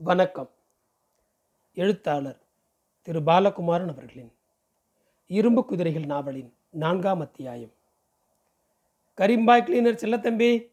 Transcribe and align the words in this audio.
வணக்கம். 0.00 0.50
எழுத்தாளர் 1.74 2.40
திரு 3.02 3.20
பாலகுமாரன் 3.20 3.88
அவர்களின் 3.88 4.32
இரும்பு 5.26 5.64
குதிரைகள் 5.64 6.04
நாவலின் 6.04 6.54
நான்காம் 6.70 7.20
அத்தியாயம். 7.20 7.72
கரிம்பாய் 9.16 9.64
கிளீனர் 9.64 10.02
செல்லத்தம்பி. 10.02 10.70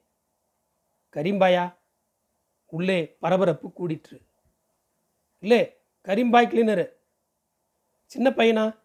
கரிம்பாயா 1.14 1.76
உள்ளே 2.66 3.16
பரபரப்பு 3.20 3.74
கூடிற்று. 3.80 4.22
இல்லை 5.40 5.78
கரிம்பாய் 6.04 6.48
கிளீனரு. 6.48 6.90
சின்ன 8.06 8.30
பையனா? 8.30 8.80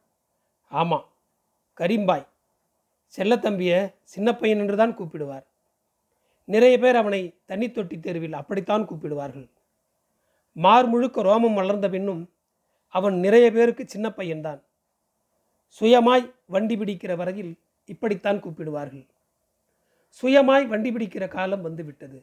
ஆமாம் 0.68 1.08
கரிம்பாய். 1.78 2.26
செல்லத்தம்பியை 3.16 3.94
சின்ன 4.02 4.34
பையன் 4.34 4.58
என்று 4.58 4.76
தான் 4.76 4.96
கூப்பிடுவார். 4.96 5.44
நிறைய 6.44 6.78
பேர் 6.78 6.96
அவனை 6.96 7.38
தண்ணி 7.44 7.70
தொட்டி 7.70 8.00
தெருவில் 8.00 8.32
அப்படித்தான் 8.32 8.88
கூப்பிடுவார்கள். 8.88 9.50
மார் 10.56 10.88
முழுக்க 10.88 11.22
ரோமம் 11.22 11.54
வளர்ந்த 11.54 11.88
பின்னும் 11.88 12.22
அவன் 12.94 13.16
நிறைய 13.20 13.46
பேருக்கு 13.52 13.84
சின்ன 13.86 14.06
பையன்தான். 14.10 14.60
சுயமாய் 15.80 16.24
வண்டி 16.46 16.76
பிடிக்கிற 16.76 17.16
வரையில் 17.16 17.52
இப்படித்தான் 17.84 18.40
கூப்பிடுவார்கள். 18.40 19.06
சுயமாய் 20.22 20.66
வண்டி 20.66 20.90
பிடிக்கிற 20.90 21.24
காலம் 21.28 21.62
வந்துவிட்டது. 21.62 22.18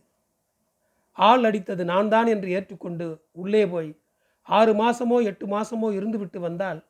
ஆள் 1.18 1.44
அடித்தது 1.44 1.84
நான் 1.84 2.10
தான் 2.10 2.28
என்று 2.28 2.50
ஏற்றுக்கொண்டு 2.50 3.06
உள்ளே 3.32 3.64
போய் 3.68 3.90
ஆறு 4.48 4.74
மாசமோ 4.74 5.18
எட்டு 5.24 5.46
மாசமோ 5.46 5.88
இருந்துவிட்டு 6.00 6.40
வந்தால் 6.40 6.86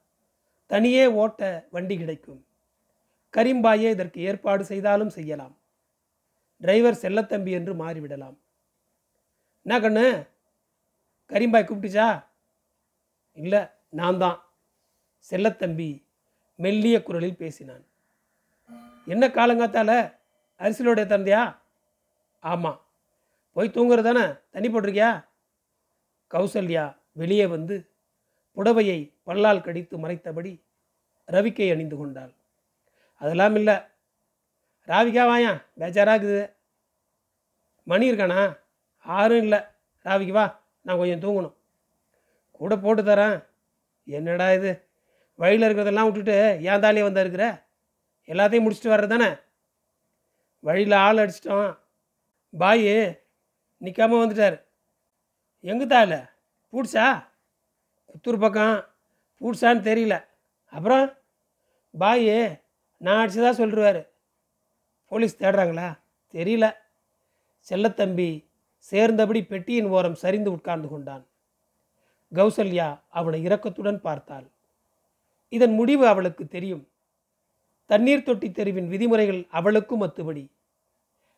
தனியே 0.67 1.05
ஓட்ட 1.21 1.67
வண்டி 1.71 1.97
கிடைக்கும். 1.97 2.41
கரிம்பாயே 3.33 3.89
இதற்கு 3.95 4.19
ஏற்பாடு 4.21 4.63
செய்தாலும் 4.65 5.09
செய்யலாம். 5.09 5.53
டிரைவர் 6.61 7.01
செல்லத்தம்பி 7.01 7.51
என்று 7.51 7.73
மாறிவிடலாம். 7.73 8.37
என்ன 9.65 9.79
கண்ணு 9.79 10.07
கரீம்பாய் 11.29 11.67
கூப்பிட்டுச்சா? 11.67 12.25
இல்லை 13.33 13.61
நான் 13.89 14.17
தான் 14.17 14.43
செல்லத்தம்பி 15.29 16.03
மெல்லிய 16.55 17.03
குரலில் 17.03 17.37
பேசினான். 17.37 17.85
என்ன 19.05 19.27
காலங்காத்தால? 19.27 19.91
அரிசிலோடைய 20.59 21.05
தந்தையா? 21.13 21.57
ஆமாம் 22.39 22.81
போய் 23.53 23.69
தூங்குறது 23.69 24.03
தானே 24.03 24.25
தண்ணி 24.49 24.67
போட்டிருக்கியா? 24.67 25.25
கௌசல்யா 26.31 26.97
வெளியே 27.11 27.45
வந்து 27.45 27.91
புடவையை 28.55 29.13
பல்லால் 29.25 29.63
கடித்து 29.63 29.97
மறைத்தபடி 29.97 30.63
ரவிக்கை 31.27 31.71
அணிந்து 31.71 31.97
கொண்டாள். 31.97 32.33
அதெல்லாம் 33.13 33.55
இல்லை. 33.55 33.73
ராவிகா 34.87 35.25
வாயா? 35.25 35.61
பேச்சாராகுது 35.79 36.53
மணி 37.83 38.11
இருக்கானா? 38.11 38.59
ஆறும் 38.99 39.41
இல்லை. 39.41 39.59
ராவிக்கு 40.05 40.31
வா. 40.31 40.45
நான் 40.87 40.97
கொஞ்சம் 40.97 41.23
தூங்கணும். 41.23 41.55
கூட 42.51 42.77
போட்டு 42.77 43.03
தரேன். 43.03 43.45
என்னடா 44.05 44.53
இது? 44.53 44.89
வழியில் 45.35 45.67
இருக்கிறதெல்லாம் 45.67 46.03
விட்டுட்டு 46.03 46.57
ஏன் 46.61 46.79
தாலியே 46.79 47.03
வந்தா 47.03 47.19
இருக்கிற? 47.19 47.67
எல்லாத்தையும் 48.27 48.65
முடிச்சுட்டு 48.67 48.93
வர்றது 48.93 49.07
தானே? 49.07 49.35
வழியில் 50.59 50.91
ஆள் 50.91 51.17
அடிச்சிட்டோம் 51.17 51.77
பாய் 52.57 52.87
நிற்காம 53.81 54.15
வந்துட்டார். 54.23 54.63
எங்கே 55.59 55.85
தால? 55.85 56.29
பூட்ஸா 56.71 57.27
புத்தூர் 58.11 58.39
பக்கம். 58.39 58.85
பூட்ஸான்னு 59.41 59.87
தெரியல. 59.89 60.25
அப்புறம்? 60.65 61.13
பாய் 61.97 62.63
நான் 62.97 63.27
அடிச்சதா 63.27 63.51
சொல்லிடுவார் 63.61 64.07
போலீஸ் 65.05 65.41
தேடுறாங்களா? 65.41 65.99
தெரியல. 66.33 66.75
செல்லத்தம்பி 67.69 68.46
சேர்ந்தபடி 68.79 69.41
பெட்டியின் 69.47 69.89
ஓரம் 69.89 70.15
சரிந்து 70.15 70.51
உட்கார்ந்து 70.51 70.87
கொண்டான். 70.87 71.25
கௌசல்யா 72.35 72.99
அவனை 73.09 73.45
இரக்கத்துடன் 73.47 73.99
பார்த்தாள். 74.01 74.47
இதன் 75.49 75.73
முடிவு 75.73 76.07
அவளுக்கு 76.07 76.47
தெரியும். 76.47 76.87
தண்ணீர் 77.85 78.23
தொட்டி 78.23 78.51
தெருவின் 78.51 78.87
விதிமுறைகள் 78.87 79.47
அவளுக்கும் 79.49 80.01
ஒத்துபடி 80.01 80.49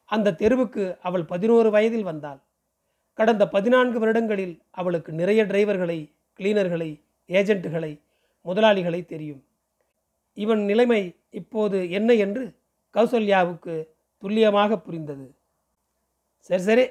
அந்த 0.05 0.33
தெருவுக்கு 0.33 0.97
அவள் 1.01 1.25
பதினோரு 1.25 1.69
வயதில் 1.72 2.03
வந்தாள். 2.03 2.39
கடந்த 3.13 3.47
பதினான்கு 3.47 4.00
வருடங்களில் 4.00 4.61
அவளுக்கு 4.71 5.11
நிறைய 5.11 5.44
டிரைவர்களை 5.44 6.11
கிளீனர்களை 6.39 7.01
ஏஜென்ட்டுகளை 7.27 8.00
முதலாளிகளை 8.41 9.06
தெரியும். 9.06 9.44
இவன் 10.33 10.61
நிலைமை 10.66 11.16
இப்போது 11.29 11.91
என்ன 11.91 12.13
என்று 12.13 12.44
கௌசல்யாவுக்கு 12.95 13.88
துல்லியமாக 14.17 14.77
புரிந்தது. 14.77 15.35
சரி 16.39 16.63
சரி 16.63 16.85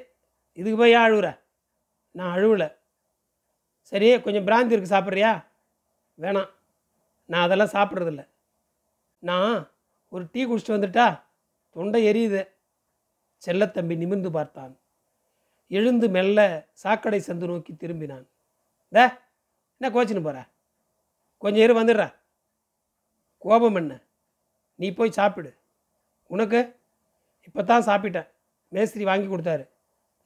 இதுக்கு 0.59 0.79
போய் 0.79 0.93
ஏன் 0.93 0.99
அழுவுற? 0.99 1.41
நான் 2.11 2.39
அழுவலை. 2.39 2.75
சரி 3.83 4.21
கொஞ்சம் 4.21 4.47
பிராந்தி 4.47 4.73
இருக்கு 4.73 4.95
சாப்பிட்றியா? 4.95 5.45
வேணாம். 6.21 6.51
நான் 7.25 7.45
அதெல்லாம் 7.45 7.75
சாப்பிட்றதில்ல. 7.77 8.29
நான் 9.19 9.71
ஒரு 10.09 10.29
டீ 10.33 10.47
குடிச்சிட்டு 10.47 10.77
வந்துட்டா 10.77 11.23
தொண்டை 11.71 12.01
எரியுது. 12.07 12.49
செல்லத்தம்பி 13.47 13.97
நிமிர்ந்து 13.97 14.31
பார்த்தான். 14.31 14.79
எழுந்து 15.69 16.09
மெல்ல 16.09 16.69
சாக்கடை 16.73 17.23
சந்து 17.27 17.47
நோக்கி 17.47 17.73
திரும்பினான். 17.73 18.27
டே 18.89 19.09
என்ன 19.81 19.89
கோச்சின்னு 19.89 20.23
போகிற 20.23 20.47
கொஞ்சம் 21.39 21.63
இரு 21.63 21.75
வந்துடுற. 21.83 22.15
கோபம் 23.39 23.75
என்ன? 23.75 24.01
நீ 24.75 24.95
போய் 24.95 25.11
சாப்பிடு. 25.11 25.57
உனக்கு? 26.27 26.81
இப்போ 27.45 27.63
தான் 27.63 27.85
சாப்பிட்டேன். 27.85 28.29
மேஸ்திரி 28.69 29.05
வாங்கி 29.05 29.27
கொடுத்தாரு. 29.27 29.69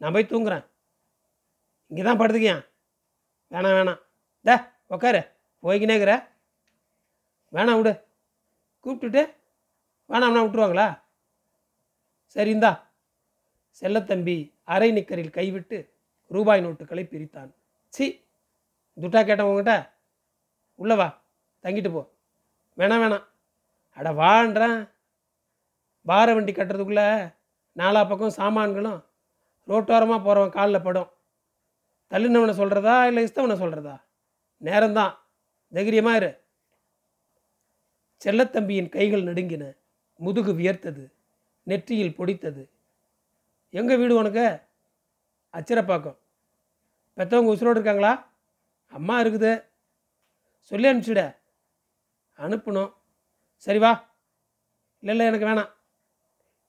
நான் 0.03 0.13
போய் 0.13 0.31
தூங்குறேன். 0.31 0.65
இங்கே 1.87 2.03
தான் 2.03 2.19
படுத்துக்கியா? 2.19 2.55
வேணாம் 3.51 3.77
வேணாம். 3.79 4.01
டே 4.41 4.55
உக்காரு. 4.95 5.21
போய்க்கினேங்கிற 5.63 6.13
வேணாம் 7.53 7.77
விடு. 7.77 7.93
கூப்பிட்டுட்டு 8.85 9.23
வேணாம்னா 10.09 10.43
விட்டுருவாங்களா? 10.45 10.87
சரி 12.27 12.51
இந்தா. 12.51 12.93
செல்லத்தம்பி 13.81 14.37
அரை 14.65 14.93
நிக்கரில் 14.93 15.31
கைவிட்டு 15.31 15.79
ரூபாய் 16.27 16.65
நோட்டுகளை 16.65 17.05
பிரித்தான். 17.13 17.51
சி 17.89 18.07
துட்டா 19.01 19.21
கேட்டேன் 19.25 19.47
உங்ககிட்ட 19.47 19.75
உள்ள 20.75 20.95
வா 20.95 21.09
தங்கிட்டு 21.63 21.93
போ. 21.93 22.03
வேணாம் 22.77 23.03
வேணாம். 23.05 23.27
அட 23.89 24.13
வான்றேன். 24.13 24.91
பார 26.07 26.35
வண்டி 26.35 26.53
கட்டுறதுக்குள்ளே 26.53 27.09
நாலா 27.77 28.09
பக்கம் 28.09 28.39
சாமான்களும் 28.41 29.01
ரோட்டோரமாக 29.67 30.23
போகிறவன் 30.23 30.51
காலில் 30.51 30.83
படும். 30.83 31.11
தள்ளினவனை 32.11 32.53
சொல்கிறதா 32.53 33.07
இல்லை 33.07 33.25
இஸ்தவனை 33.25 33.55
சொல்கிறதா 33.61 34.03
நேரம்தான். 34.63 35.15
தைரியமாக 35.71 36.17
இரு. 36.17 36.41
செல்லத்தம்பியின் 38.25 38.89
கைகள் 38.89 39.23
நடுங்கின. 39.23 39.77
முதுகு 40.17 40.53
வியர்த்தது. 40.53 41.13
நெற்றியில் 41.63 42.15
பொடித்தது. 42.19 42.71
எங்கே 43.71 43.97
வீடு 43.97 44.15
உனக்கு? 44.15 44.61
அச்சிரப்பாக்கம். 45.53 46.19
பெற்றவங்க 47.17 47.53
உசுரோடு 47.55 47.71
இருக்காங்களா? 47.71 48.33
அம்மா 48.87 49.21
இருக்குது. 49.21 49.65
சொல்லி 50.61 50.89
அனுப்பிச்சுட. 50.89 51.37
அனுப்பணும். 52.37 52.95
சரி 53.57 53.79
வா. 53.79 54.15
இல்லை 54.99 55.27
இல்லை 55.27 55.27
எனக்கு 55.27 55.47
வேணாம். 55.47 55.73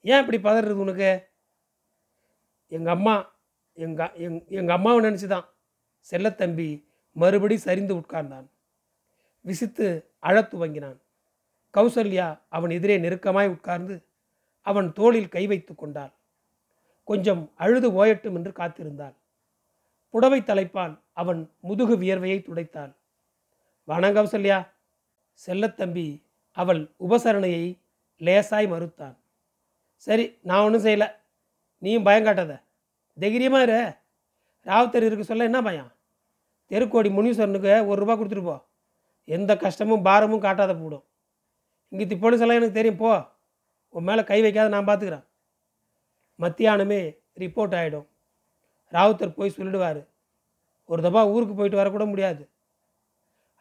ஏன் 0.02 0.26
இப்படி 0.26 0.38
பதறது 0.38 0.72
உனக்கு? 0.72 1.33
எங்கள் 2.76 2.94
அம்மா 2.94 3.16
எங்கள் 3.78 4.14
எங் 4.26 4.38
எங்கள் 4.50 4.76
அம்மாவை 4.76 5.00
நினச்சி 5.06 5.28
தான் 5.28 5.48
செல்லத்தம்பி 6.10 6.68
மறுபடி 7.16 7.56
சரிந்து 7.58 7.94
உட்கார்ந்தான். 7.96 8.48
விசித்து 9.46 9.88
அழத் 10.20 10.52
துவங்கினான். 10.54 11.00
கௌசல்யா 11.74 12.28
அவன் 12.50 12.72
எதிரே 12.78 12.96
நெருக்கமாய் 12.98 13.54
உட்கார்ந்து 13.56 13.96
அவன் 14.68 14.88
தோளில் 14.94 15.34
கை 15.36 15.44
வைத்து 15.48 15.74
கொண்டாள். 15.76 16.14
கொஞ்சம் 17.08 17.44
அழுது 17.56 17.88
ஓயட்டும் 18.00 18.38
என்று 18.40 18.52
காத்திருந்தாள். 18.52 19.16
புடவை 20.14 20.40
தலைப்பால் 20.42 20.94
அவன் 21.22 21.42
முதுகு 21.60 21.96
வியர்வையை 21.98 22.40
துடைத்தாள். 22.42 22.94
வணங்க 23.88 24.16
கௌசல்யா. 24.18 24.60
செல்லத்தம்பி 25.46 26.08
அவள் 26.58 26.82
உபசரணையை 27.00 27.66
லேசாய் 28.22 28.68
மறுத்தான் 28.74 29.16
சரி 30.06 30.26
நான் 30.42 30.64
ஒன்றும் 30.66 30.86
செய்யலை. 30.86 31.08
நீயும் 31.84 32.06
பயம் 32.08 32.26
காட்டாத. 32.26 32.54
தைரியமாக 33.18 33.66
இரு. 33.68 33.80
ராவுத்தர் 34.70 35.06
இருக்க 35.08 35.24
சொல்ல 35.24 35.50
என்ன 35.50 35.60
பயம்? 35.62 35.90
தெருக்கோடி 36.72 37.10
முனீஸ்வரனுக்கு 37.10 37.74
ஒரு 37.90 38.00
ரூபா 38.02 38.14
கொடுத்துட்டு 38.20 38.44
போ. 38.44 38.56
எந்த 39.28 39.52
கஷ்டமும் 39.58 40.06
பாரமும் 40.08 40.46
காட்டாத 40.46 40.72
போடும். 40.82 41.04
இங்கே 41.92 42.16
போலீஸ் 42.24 42.44
எல்லாம் 42.44 42.60
எனக்கு 42.60 42.80
தெரியும். 42.80 43.02
போ. 43.04 43.12
உன் 43.96 44.08
மேலே 44.10 44.24
கை 44.24 44.40
வைக்காத 44.42 44.70
நான் 44.76 44.88
பார்த்துக்கிறேன் 44.88 45.26
மத்தியானமே 46.40 47.02
ரிப்போர்ட் 47.42 47.76
ஆகிடும் 47.80 48.08
ராவுத்தர் 48.92 49.38
போய் 49.38 49.56
சொல்லிடுவார். 49.58 50.02
ஒரு 50.90 51.02
தப்பா 51.02 51.22
ஊருக்கு 51.34 51.54
போயிட்டு 51.56 51.80
வரக்கூட 51.82 52.06
முடியாது. 52.10 52.44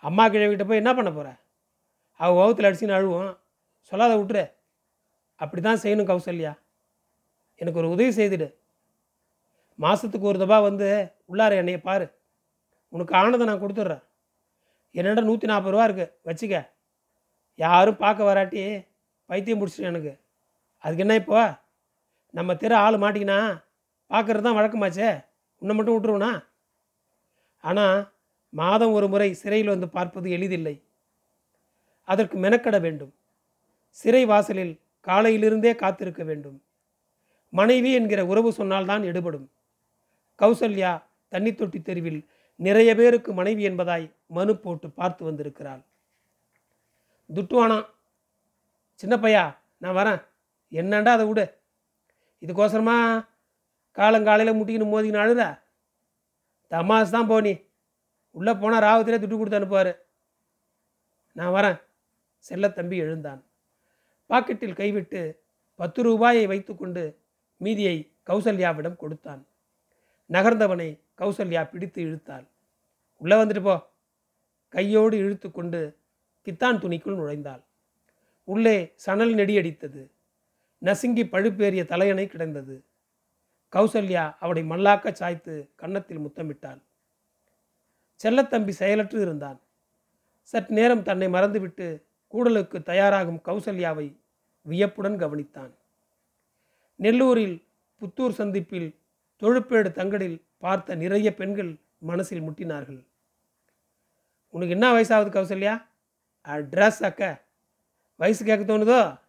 அம்மா 0.03 0.25
கிழவிட்ட 0.29 0.65
போய் 0.67 0.83
என்ன 0.83 0.93
பண்ண 0.95 1.11
போகிற 1.13 1.29
அவள் 2.21 2.39
வகுத்தில் 2.39 2.69
அடிச்சுன்னு 2.69 2.99
அழுவோம். 2.99 3.39
சொல்லாத 3.91 4.15
விட்டுரு. 4.17 4.45
அப்படி 5.41 5.63
தான் 5.63 5.83
செய்யணும் 5.83 6.11
கௌசல்யா. 6.11 6.53
எனக்கு 7.61 7.81
ஒரு 7.83 7.89
உதவி 7.89 8.13
செய்துடு. 8.17 8.55
மாதத்துக்கு 9.79 10.31
ஒரு 10.31 10.39
தபா 10.39 10.63
வந்து 10.63 10.89
உள்ளார 11.31 11.57
என்னைய 11.57 11.81
பாரு. 11.81 12.07
உனக்கு 12.89 13.15
ஆனதை 13.15 13.45
நான் 13.45 13.63
கொடுத்துட்றேன். 13.63 14.03
என்னடா 14.95 15.23
நூற்றி 15.29 15.47
நாற்பது 15.47 15.75
ரூபா 15.75 15.85
இருக்குது 15.89 16.13
வச்சுக்க. 16.29 16.57
யாரும் 17.59 17.97
பார்க்க 17.97 18.25
வராட்டி 18.25 18.63
பைத்தியம் 19.31 19.61
பிடிச்சிட்டு 19.61 19.91
எனக்கு. 19.93 20.13
அதுக்கு 20.85 21.05
என்ன 21.05 21.15
இப்போ? 21.15 21.61
நம்ம 22.31 22.55
தெரு 22.55 22.75
ஆள் 22.75 23.03
மாட்டிக்கினா 23.05 23.63
பார்க்கறது 24.11 24.43
தான் 24.43 24.59
வழக்கமாச்சே. 24.59 25.25
உன்னை 25.63 25.75
மட்டும் 25.77 25.95
விட்டுருவனா? 25.95 26.33
ஆனால் 27.61 28.13
மாதம் 28.49 28.93
ஒரு 28.93 29.09
முறை 29.09 29.35
சிறையில் 29.35 29.69
வந்து 29.69 29.89
பார்ப்பது 29.89 30.31
எளிதில்லை. 30.31 30.83
அதற்கு 32.05 32.39
மெனக்கட 32.39 32.81
வேண்டும். 32.81 33.13
சிறை 33.91 34.25
வாசலில் 34.25 34.81
காலையிலிருந்தே 35.07 35.75
காத்திருக்க 35.75 36.23
வேண்டும். 36.25 36.59
மனைவி 37.53 37.91
என்கிற 37.93 38.21
உறவு 38.27 38.51
சொன்னால்தான் 38.53 39.03
எடுபடும். 39.03 39.47
கௌசல்யா 40.39 40.93
தண்ணி 41.29 41.55
தொட்டி 41.55 41.83
தெருவில் 41.83 42.21
நிறைய 42.61 42.91
பேருக்கு 42.97 43.33
மனைவி 43.33 43.69
என்பதாய் 43.69 44.07
மனு 44.27 44.53
போட்டு 44.57 44.91
பார்த்து 44.91 45.23
வந்திருக்கிறாள். 45.25 45.83
துட்டுவானா 47.35 47.79
சின்ன 49.01 49.17
பையா 49.17 49.45
நான் 49.79 49.97
வரேன். 49.97 50.21
என்னண்டா 50.73 51.13
அதை 51.17 51.27
விடு. 51.27 51.45
இதுக்கோசரமா 52.43 52.97
காலங்காலையில் 53.99 54.59
முட்டிக்கின்னு 54.59 54.93
மோதிக்கின்னு 54.93 55.25
அழுதா 55.25 55.49
தமாஸ் 56.71 57.11
தான் 57.11 57.27
போனி 57.27 57.53
உள்ளே 58.31 58.53
போனால் 58.53 58.85
ராவத்திலே 58.87 59.19
துட்டு 59.23 59.39
கொடுத்து 59.39 59.59
அனுப்புவார். 59.59 59.93
நான் 61.37 61.55
வரேன். 61.57 61.79
செல்லத்தம்பி 62.49 62.97
எழுந்தான். 62.97 63.41
பாக்கெட்டில் 64.31 64.79
கைவிட்டு 64.81 65.21
பத்து 65.81 66.03
ரூபாயை 66.03 66.47
வைத்துக்கொண்டு 66.47 67.03
மீதியை 67.63 67.97
கௌசல்யாவிடம் 68.27 69.01
கொடுத்தான். 69.03 69.43
நகர்ந்தவனை 70.31 70.89
கௌசல்யா 71.19 71.63
பிடித்து 71.71 72.01
இழுத்தாள். 72.03 72.47
உள்ளே 73.17 73.37
வந்துட்டு 73.37 73.63
போ. 73.63 73.77
கையோடு 74.69 75.17
இழுத்து 75.19 75.49
கொண்டு 75.51 75.81
கித்தான் 76.45 76.81
துணிக்குள் 76.83 77.19
நுழைந்தாள். 77.19 77.63
உள்ளே 78.45 78.77
சணல் 78.95 79.35
நெடியடித்தது 79.35 80.03
நசுங்கி 80.83 81.25
பழுப்பேறிய 81.25 81.83
தலையணை 81.85 82.27
கிடந்தது. 82.27 82.77
கௌசல்யா 83.73 84.25
அவளை 84.41 84.63
மல்லாக்க 84.63 85.13
சாய்த்து 85.13 85.55
கன்னத்தில் 85.77 86.23
முத்தமிட்டாள். 86.27 86.81
செல்லத்தம்பி 88.23 88.73
செயலற்று 88.81 89.21
இருந்தான். 89.21 89.61
சற்று 90.43 90.75
நேரம் 90.75 91.03
தன்னை 91.03 91.29
மறந்துவிட்டு 91.29 91.87
கூடலுக்கு 92.33 92.79
தயாராகும் 92.83 93.41
கௌசல்யாவை 93.45 94.07
வியப்புடன் 94.63 95.19
கவனித்தான். 95.19 95.73
நெல்லூரில் 97.03 97.55
புத்தூர் 98.01 98.31
சந்திப்பில் 98.31 98.89
தொழுப்பேடு 99.41 99.89
தங்கடில் 99.99 100.43
பார்த்த 100.59 100.95
நிறைய 100.95 101.35
பெண்கள் 101.35 101.79
மனசில் 101.99 102.43
முட்டினார்கள். 102.43 103.07
உனக்கு 104.49 104.75
என்ன 104.75 104.93
வயசாகுது 104.93 105.31
கௌசல்யா? 105.37 105.75
அட்ரஸ் 106.45 107.03
அக்க. 107.03 107.45
வயசு 108.17 108.45
கேட்க 108.45 108.63
தோணுதோ? 108.65 109.21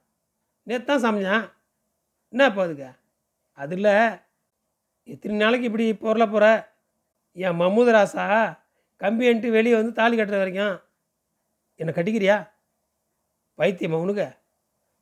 நேற்று 0.63 0.85
தான் 0.85 1.03
சமைஞ்சான் 1.03 1.51
என்ன 2.29 2.45
இப்போ 2.45 2.61
அதுக்கு? 2.63 2.89
அதில் 3.53 4.19
எத்தனை 5.03 5.37
நாளைக்கு 5.37 5.65
இப்படி 5.65 5.95
பொருளை 5.95 6.27
போகிற 6.27 6.75
என் 7.31 7.59
மம்மூதராசா 7.59 8.25
கம்பின்ட்டு 8.99 9.49
வெளியே 9.49 9.75
வந்து 9.75 9.91
தாலி 9.91 10.15
கட்டுற 10.17 10.37
வரைக்கும். 10.37 10.81
என்னை 11.75 11.93
கட்டிக்கிறியா? 11.93 12.49
பைத்தியமா 13.57 13.93
உனக்கு? 13.93 14.27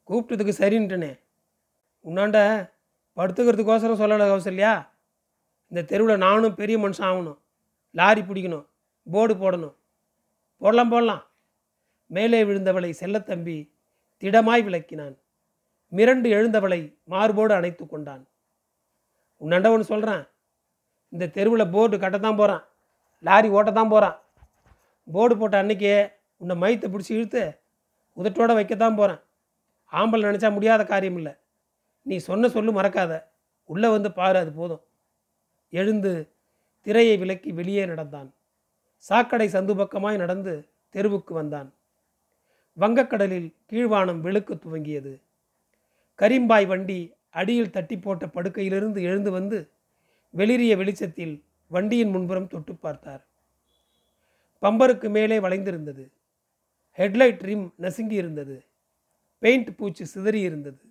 கூப்பிட்டதுக்கு 0.08 0.54
சரின்ட்டனே. 0.58 1.20
உன்னாண்ட 2.06 2.38
படுத்துக்கிறதுக்கோசரம் 3.18 4.02
சொல்லலை 4.02 4.26
கௌசல்யா. 4.30 4.88
இந்த 5.68 5.82
தெருவில் 5.82 6.18
நானும் 6.18 6.56
பெரிய 6.56 6.78
மனுஷன் 6.78 7.08
ஆகணும். 7.10 7.40
லாரி 7.92 8.22
பிடிக்கணும். 8.22 8.66
போர்டு 9.08 9.34
போடணும். 9.34 9.76
போடலாம் 10.58 10.90
போடலாம். 10.90 11.24
மேலே 12.08 12.44
விழுந்தவளை 12.44 12.94
செல்லத்தம்பி 13.00 13.72
திடமாய் 14.24 14.64
விளக்கினான். 14.64 15.16
மிரண்டு 15.92 16.28
எழுந்தவளை 16.30 16.98
மார்போடு 17.04 17.54
அணைத்து 17.54 17.88
கொண்டான். 17.88 18.28
உன்னாண்ட 19.42 19.68
ஒன்று 19.72 19.84
சொல்கிறேன் 19.84 20.24
இந்த 21.10 21.26
தெருவில் 21.28 21.72
போர்டு 21.72 21.98
கட்டத்தான் 21.98 22.38
போகிறான் 22.38 22.64
லாரி 23.24 23.50
ஓட்டத்தான் 23.50 23.90
போகிறான் 23.90 24.18
போர்டு 25.08 25.38
போட்ட 25.38 25.58
அன்னைக்கு 25.58 26.12
உன்னை 26.38 26.56
மயத்தை 26.56 26.88
பிடிச்சி 26.90 27.10
இழுத்து 27.10 27.60
உதட்டோட 28.18 28.52
வைக்கத்தான் 28.56 28.96
போகிறேன் 28.96 29.22
ஆம்பளை 29.92 30.24
நினச்சா 30.30 30.54
முடியாத 30.54 30.84
காரியம் 30.86 31.18
இல்லை 31.18 31.34
நீ 32.02 32.18
சொன்ன 32.18 32.50
சொல்லு 32.50 32.82
மறக்காத. 32.82 33.24
உள்ளே 33.66 33.90
வந்து 33.90 34.12
பாரு 34.12 34.38
அது 34.38 34.52
போதும். 34.52 34.82
எழுந்து 35.70 36.34
திரையை 36.82 37.18
விலக்கி 37.18 37.52
வெளியே 37.52 37.86
நடந்தான். 37.86 38.34
சாக்கடை 38.98 39.48
சந்து 39.48 39.76
பக்கமாய் 39.76 40.18
நடந்து 40.18 40.70
தெருவுக்கு 40.90 41.34
வந்தான். 41.34 41.74
வங்கக்கடலில் 42.78 43.54
கீழ்வானம் 43.72 44.22
வெளுக்க 44.22 44.60
துவங்கியது. 44.64 45.22
கரிம்பாய் 46.20 46.68
வண்டி 46.68 47.14
அடியில் 47.30 47.70
தட்டி 47.70 47.98
போட்ட 47.98 48.26
படுக்கையிலிருந்து 48.26 49.02
எழுந்து 49.02 49.32
வந்து 49.32 49.72
வெளிரிய 50.38 50.78
வெளிச்சத்தில் 50.78 51.44
வண்டியின் 51.68 52.10
முன்புறம் 52.10 52.48
தொட்டு 52.48 52.76
பார்த்தார். 52.76 53.28
பம்பருக்கு 54.62 55.10
மேலே 55.10 55.40
வளைந்திருந்தது. 55.40 56.12
ஹெட்லைட் 56.98 57.42
ரிம் 57.42 57.74
நசுங்கி 57.78 58.16
இருந்தது 58.16 58.66
பெயிண்ட் 59.40 59.78
பூச்சி 59.78 60.06
சிதறி 60.06 60.42
இருந்தது 60.42 60.91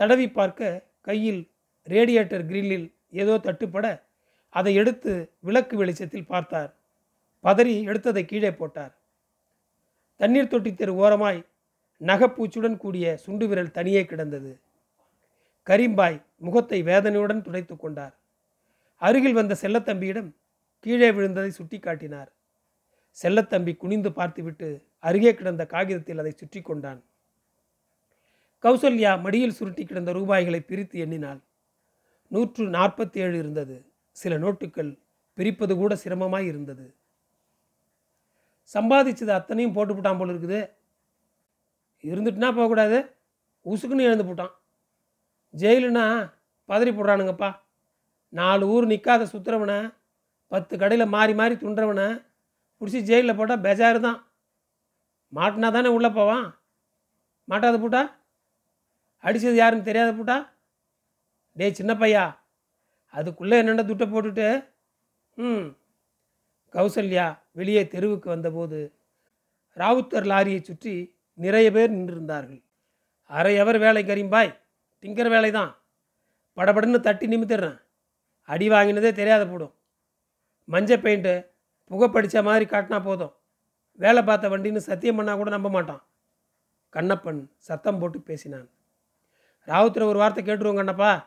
தடவி 0.00 0.26
பார்க்க 0.38 0.70
கையில் 1.08 1.42
ரேடியேட்டர் 1.86 2.44
கிரில்லில் 2.50 2.86
ஏதோ 3.22 3.34
தட்டுப்பட 3.46 3.86
அதை 4.54 4.72
எடுத்து 4.80 5.12
விளக்கு 5.46 5.74
வெளிச்சத்தில் 5.76 6.30
பார்த்தார். 6.32 6.70
பதறி 7.44 7.74
எடுத்ததை 7.90 8.22
கீழே 8.24 8.50
போட்டார். 8.50 8.92
தண்ணீர் 10.20 10.52
தொட்டி 10.52 10.70
தெரு 10.74 10.92
ஓரமாய் 11.04 11.40
நகைப்பூச்சுடன் 12.00 12.76
கூடிய 12.76 13.16
சுண்டு 13.24 13.46
விரல் 13.50 13.74
தனியே 13.78 14.02
கிடந்தது. 14.04 14.52
கரிம்பாய் 15.66 16.18
முகத்தை 16.46 16.78
வேதனையுடன் 16.90 17.44
துடைத்து 17.46 17.74
கொண்டார். 17.76 18.14
அருகில் 19.02 19.38
வந்த 19.38 19.54
செல்லத்தம்பியிடம் 19.62 20.30
கீழே 20.86 21.08
விழுந்ததை 21.16 21.50
சுட்டி 21.58 21.78
காட்டினார் 21.78 22.30
செல்லத்தம்பி 23.18 23.72
குனிந்து 23.82 24.10
பார்த்துவிட்டு 24.12 24.68
அருகே 25.08 25.32
கிடந்த 25.34 25.62
காகிதத்தில் 25.74 26.20
அதை 26.22 26.32
சுற்றி 26.40 26.60
கொண்டான். 26.60 27.00
கௌசல்யா 28.64 29.10
மடியில் 29.24 29.56
சுருட்டி 29.58 29.82
கிடந்த 29.84 30.12
ரூபாய்களை 30.12 30.60
பிரித்து 30.60 30.98
எண்ணினாள். 31.04 31.40
நூற்று 32.30 32.64
நாற்பத்தி 32.66 33.18
ஏழு 33.24 33.36
இருந்தது. 33.38 33.76
சில 34.12 34.36
நோட்டுகள் 34.38 34.90
பிரிப்பது 35.38 35.76
கூட 35.76 35.94
சிரமமாய் 36.04 36.46
இருந்தது. 36.46 36.86
சம்பாதிச்சது 38.74 39.32
அத்தனையும் 39.38 39.74
போட்டு 39.76 39.94
போட்டான் 39.94 40.18
போல 40.18 40.32
இருக்குது. 40.32 40.60
இருந்துட்டுனா 42.04 42.50
போகக்கூடாது. 42.54 42.98
உசுக்குன்னு 43.66 44.08
எழுந்து 44.08 44.24
போட்டான். 44.24 44.54
ஜெயிலுனா 45.54 46.06
பதறி 46.68 46.90
போடுறானுங்கப்பா. 46.90 47.50
நாலு 48.28 48.64
ஊர் 48.66 48.86
நிற்காத 48.86 49.22
சுற்றுறவனை 49.32 49.78
பத்து 50.52 50.74
கடையில் 50.78 51.12
மாறி 51.14 51.34
மாறி 51.34 51.54
துண்டுறவனை 51.54 52.08
பிடிச்சி 52.80 53.00
ஜெயிலில் 53.00 53.38
போட்டால் 53.38 53.64
பெஜாரு 53.66 54.00
தான் 54.00 54.18
மாட்டினா 55.32 55.68
தானே 55.72 55.88
உள்ளே 55.88 56.08
போவான்? 56.08 56.46
மாட்டாது 57.48 57.78
போட்டால் 57.80 58.10
அடித்தது 59.24 59.54
யாருன்னு 59.54 59.84
தெரியாத 59.84 60.12
போட்டா? 60.12 60.54
டேய் 61.56 61.72
சின்ன 61.72 61.94
பையா 61.94 62.24
அதுக்குள்ளே 63.14 63.56
என்னென்ன 63.58 63.82
துட்டை 63.82 64.06
போட்டுட்டு? 64.10 64.68
ம். 65.38 65.76
கௌசல்யா 66.74 67.38
வெளியே 67.52 67.88
தெருவுக்கு 67.88 68.28
வந்தபோது 68.28 68.94
ராவுத்தர் 69.76 70.26
லாரியை 70.26 70.60
சுற்றி 70.62 71.16
நிறைய 71.34 71.72
பேர் 71.72 71.90
நின்றிருந்தார்கள். 71.90 72.62
அரை 73.30 73.54
எவர் 73.54 73.78
வேலை 73.78 74.04
கரீம்பாய் 74.04 74.60
திங்கிற 75.02 75.28
வேலை 75.28 75.50
தான். 75.50 75.72
படபடன்னு 76.56 77.00
தட்டி 77.00 77.26
நிமித்திடுறேன். 77.26 77.78
அடி 78.48 78.68
வாங்கினதே 78.68 79.12
தெரியாத 79.12 79.46
போடும். 79.46 79.74
மஞ்சள் 80.64 81.00
பெயிண்ட்டு 81.00 81.34
புகைப்படித்த 81.90 82.42
மாதிரி 82.42 82.64
காட்டினா 82.64 83.02
போதும். 83.02 83.34
வேலை 83.92 84.22
பார்த்த 84.22 84.48
வண்டின்னு 84.48 84.76
சத்தியம் 84.76 85.18
பண்ணால் 85.18 85.36
கூட 85.36 85.50
நம்ப 85.50 85.68
மாட்டான். 85.70 86.02
கண்ணப்பன் 86.92 87.50
சத்தம் 87.56 87.98
போட்டு 87.98 88.20
பேசினான். 88.20 88.68
ராவுத்தரை 89.66 90.02
ஒரு 90.02 90.18
வார்த்தை 90.18 90.44
கேட்டுருவோங்க 90.44 90.82
அண்ணப்பா. 90.82 91.26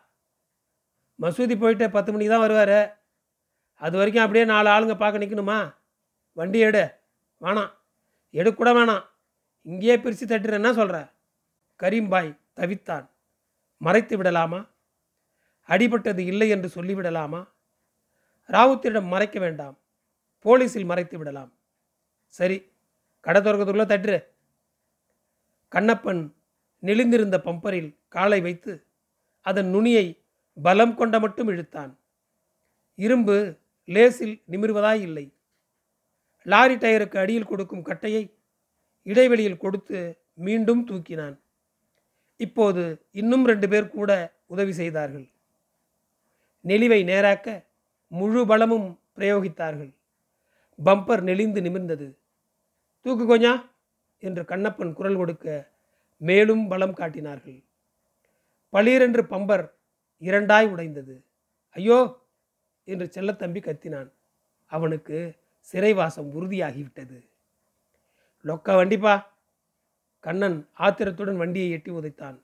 மசூதி 1.21 1.59
போயிட்டு 1.59 1.89
பத்து 1.89 2.11
மணிக்கு 2.11 2.33
தான் 2.33 2.47
வருவார். 2.47 3.01
அது 3.73 3.97
வரைக்கும் 3.97 4.21
அப்படியே 4.21 4.45
நாலு 4.45 4.69
ஆளுங்க 4.69 4.97
பார்க்க 4.97 5.25
நிற்கணுமா 5.25 5.75
வண்டி 6.33 6.59
எடு. 6.59 6.91
வேணாம். 7.41 7.71
எடுக்கூட 8.29 8.73
வேணாம். 8.73 9.03
இங்கேயே 9.61 9.99
பிரித்து 9.99 10.25
தட்டுறேன்னா 10.25 10.73
சொல்கிற 10.73 11.13
கரீம்பாய் 11.79 12.39
தவித்தான். 12.55 13.09
மறைத்து 13.77 14.17
விடலாமா? 14.17 14.65
அடிபட்டது 15.67 16.17
இல்லை 16.17 16.49
என்று 16.49 16.71
சொல்லிவிடலாமா? 16.75 17.47
ராவுத்தரிடம் 18.47 19.07
மறைக்க 19.07 19.39
வேண்டாம். 19.39 19.77
போலீஸில் 20.43 20.85
மறைத்து 20.85 21.17
விடலாம். 21.17 21.53
சரி 22.27 22.71
கடை 23.19 23.41
திறக்கிறதுக்குள்ளே 23.41 23.85
தட்டுரு. 23.85 24.23
கண்ணப்பன் 25.71 26.35
நெளிந்திருந்த 26.83 27.37
பம்பரில் 27.37 27.97
காலை 28.07 28.41
வைத்து 28.41 28.85
அதன் 29.41 29.69
நுனியை 29.69 30.05
பலம் 30.63 30.95
கொண்ட 30.95 31.19
மட்டும் 31.19 31.47
இழுத்தான். 31.47 31.99
இரும்பு 32.95 33.57
லேசில் 33.85 34.43
நிமிர்வதாய் 34.51 35.01
இல்லை. 35.01 35.33
லாரி 36.45 36.75
டயருக்கு 36.75 37.17
அடியில் 37.17 37.45
கொடுக்கும் 37.45 37.81
கட்டையை 37.81 38.23
இடைவெளியில் 39.03 39.57
கொடுத்து 39.57 40.23
மீண்டும் 40.33 40.87
தூக்கினான். 40.87 41.39
இப்போது 42.37 43.05
இன்னும் 43.11 43.45
ரெண்டு 43.45 43.69
பேர் 43.69 43.89
கூட 43.89 44.11
உதவி 44.45 44.73
செய்தார்கள். 44.73 45.27
நெளிவை 46.65 47.03
நேராக்க 47.03 47.65
முழு 48.11 48.45
பலமும் 48.45 48.99
பிரயோகித்தார்கள். 49.17 49.91
பம்பர் 50.85 51.21
நெளிந்து 51.21 51.61
நிமிர்ந்தது. 51.61 52.07
தூக்கு 53.01 53.25
கொஞ்சா! 53.25 53.69
என்று 54.23 54.43
கண்ணப்பன் 54.43 54.93
குரல் 54.93 55.15
கொடுக்க 55.15 55.76
மேலும் 56.17 56.67
பலம் 56.67 56.93
காட்டினார்கள். 56.93 57.63
பளீரென்று 58.73 59.23
பம்பர் 59.23 59.71
இரண்டாய் 60.21 60.69
உடைந்தது. 60.69 61.25
ஐயோ! 61.69 62.25
என்று 62.83 63.05
செல்லத்தம்பி 63.05 63.61
கத்தினான். 63.61 64.11
அவனுக்கு 64.65 65.35
சிறைவாசம் 65.59 66.29
உறுதியாகிவிட்டது. 66.33 67.27
லொக்க 68.45 68.75
வண்டிப்பா? 68.75 69.35
கண்ணன் 70.19 70.69
ஆத்திரத்துடன் 70.73 71.37
வண்டியை 71.37 71.71
எட்டி 71.71 71.91
உதைத்தான். 71.91 72.41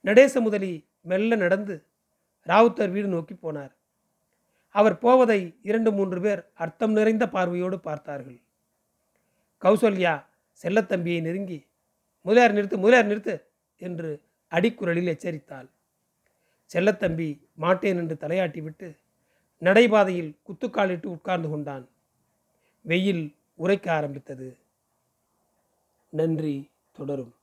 நடேச 0.00 0.40
முதலி 0.40 0.86
மெல்ல 1.00 1.34
நடந்து 1.36 1.86
ராவுத்தர் 2.46 2.90
வீடு 2.90 3.08
நோக்கி 3.08 3.34
போனார். 3.34 3.70
அவர் 4.68 4.98
போவதை 4.98 5.58
இரண்டு 5.62 5.92
மூன்று 5.92 6.20
பேர் 6.20 6.50
அர்த்தம் 6.54 6.92
நிறைந்த 6.92 7.28
பார்வையோடு 7.28 7.80
பார்த்தார்கள். 7.80 8.42
கௌசல்யா 9.62 10.24
செல்லத்தம்பியை 10.62 11.20
நெருங்கி 11.20 11.66
முதலியார் 12.22 12.56
நிறுத்து 12.56 12.76
முதலியார் 12.76 13.06
நிறுத்து 13.06 13.42
என்று 13.76 14.22
அடிக்குரலில் 14.50 15.10
எச்சரித்தாள். 15.12 15.68
செல்லத்தம்பி 16.72 17.40
மாட்டேன் 17.54 17.96
என்று 17.96 18.16
தலையாட்டிவிட்டு 18.20 18.96
நடைபாதையில் 19.62 20.36
குத்துக்காலிட்டு 20.48 21.06
உட்கார்ந்து 21.06 21.48
கொண்டான். 21.48 21.88
வெயில் 22.82 23.36
உரைக்க 23.54 23.92
ஆரம்பித்தது. 23.92 24.56
நன்றி 26.08 26.70
தொடரும். 26.92 27.34